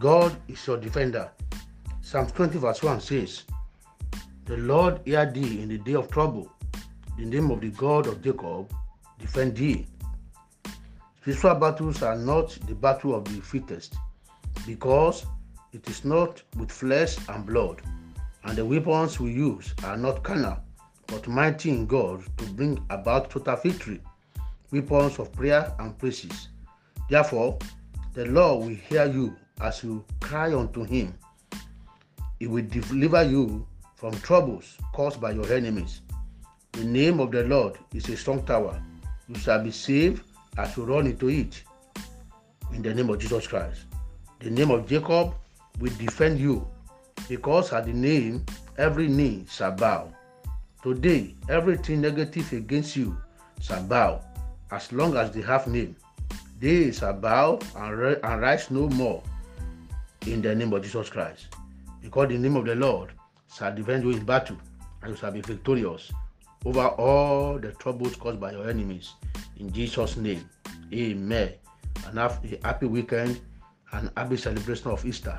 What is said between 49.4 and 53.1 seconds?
shall bow. Today, everything negative against